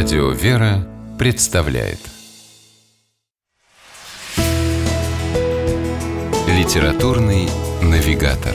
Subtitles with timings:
[0.00, 0.86] Радио «Вера»
[1.18, 1.98] представляет
[6.46, 7.48] Литературный
[7.82, 8.54] навигатор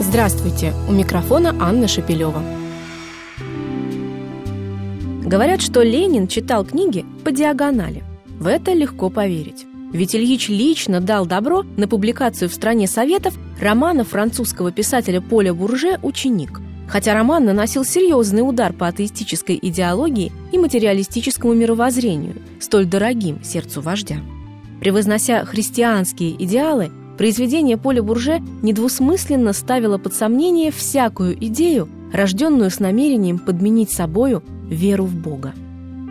[0.00, 0.72] Здравствуйте!
[0.88, 2.42] У микрофона Анна Шапилева.
[5.24, 8.02] Говорят, что Ленин читал книги по диагонали.
[8.26, 9.66] В это легко поверить.
[9.92, 16.00] Ведь Ильич лично дал добро на публикацию в «Стране Советов» романа французского писателя Поля Бурже
[16.02, 16.60] «Ученик»,
[16.90, 24.16] хотя роман наносил серьезный удар по атеистической идеологии и материалистическому мировоззрению, столь дорогим сердцу вождя.
[24.80, 33.38] Превознося христианские идеалы, произведение Поля Бурже недвусмысленно ставило под сомнение всякую идею, рожденную с намерением
[33.38, 35.54] подменить собою веру в Бога.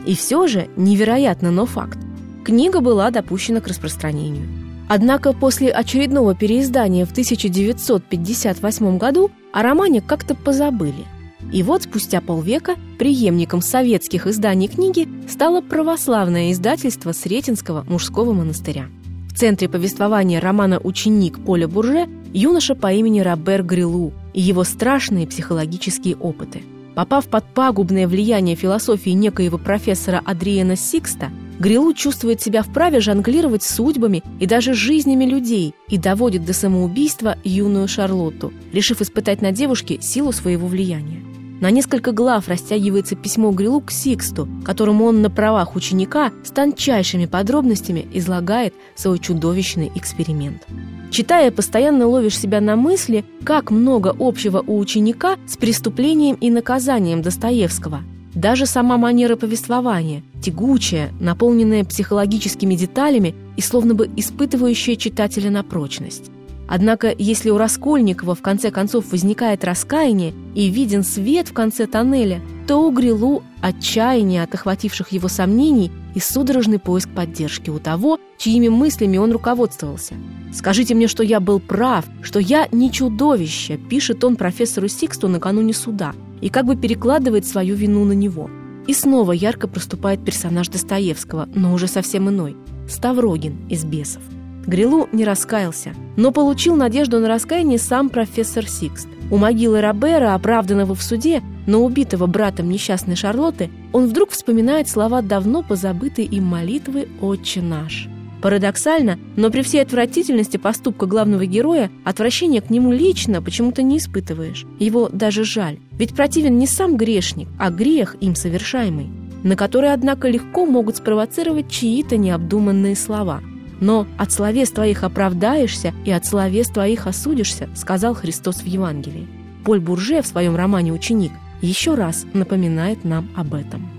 [0.05, 1.99] И все же, невероятно, но факт,
[2.45, 4.58] книга была допущена к распространению.
[4.89, 11.05] Однако после очередного переиздания в 1958 году о романе как-то позабыли.
[11.53, 18.87] И вот спустя полвека преемником советских изданий книги стало православное издательство Сретенского мужского монастыря.
[19.31, 25.27] В центре повествования романа «Ученик» Поля Бурже юноша по имени Робер Грилу и его страшные
[25.27, 26.63] психологические опыты.
[26.95, 34.23] Попав под пагубное влияние философии некоего профессора Адриена Сикста, Грилу чувствует себя вправе жонглировать судьбами
[34.39, 40.31] и даже жизнями людей и доводит до самоубийства юную Шарлотту, решив испытать на девушке силу
[40.31, 41.21] своего влияния.
[41.59, 47.25] На несколько глав растягивается письмо Грилу к Сиксту, которому он на правах ученика с тончайшими
[47.25, 50.65] подробностями излагает свой чудовищный эксперимент.
[51.11, 57.21] Читая, постоянно ловишь себя на мысли, как много общего у ученика с преступлением и наказанием
[57.21, 58.03] Достоевского–
[58.39, 66.31] даже сама манера повествования, тягучая, наполненная психологическими деталями и словно бы испытывающая читателя на прочность.
[66.65, 72.41] Однако, если у Раскольникова в конце концов возникает раскаяние и виден свет в конце тоннеля,
[72.65, 78.69] то у Грилу отчаяние от охвативших его сомнений и судорожный поиск поддержки у того, чьими
[78.69, 80.13] мыслями он руководствовался.
[80.53, 85.73] «Скажите мне, что я был прав, что я не чудовище», пишет он профессору Сиксту накануне
[85.73, 88.49] суда– и как бы перекладывает свою вину на него.
[88.87, 92.55] И снова ярко проступает персонаж Достоевского, но уже совсем иной–
[92.89, 94.23] Ставрогин из «Бесов».
[94.65, 99.07] Грилу не раскаялся, но получил надежду на раскаяние сам профессор Сикст.
[99.31, 105.21] У могилы Робера, оправданного в суде, но убитого братом несчастной Шарлотты, он вдруг вспоминает слова
[105.21, 108.09] давно позабытой им молитвы «Отче наш».
[108.41, 114.65] Парадоксально, но при всей отвратительности поступка главного героя отвращения к нему лично почему-то не испытываешь.
[114.79, 115.79] Его даже жаль.
[115.91, 119.09] Ведь противен не сам грешник, а грех им совершаемый,
[119.43, 123.41] на который, однако, легко могут спровоцировать чьи-то необдуманные слова.
[123.81, 129.27] Но от словес твоих оправдаешься и от словес твоих осудишься, сказал Христос в Евангелии.
[129.65, 131.31] Поль Бурже в своем романе «Ученик»
[131.61, 133.98] еще раз напоминает нам об этом.